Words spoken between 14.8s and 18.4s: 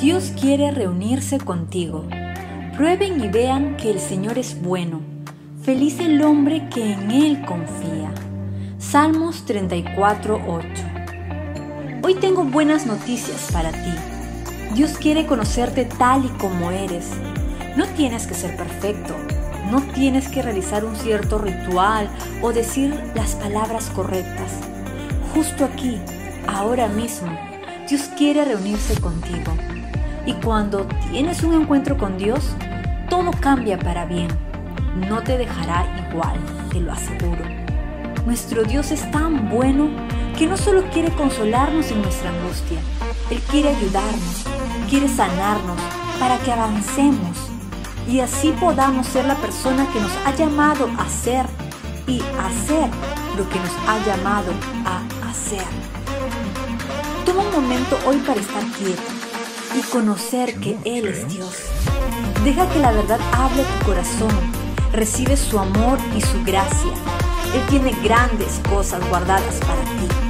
quiere conocerte tal y como eres. No tienes que